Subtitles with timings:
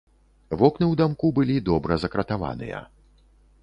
[0.61, 2.79] Вокны ў дамку былі добра закратаваныя.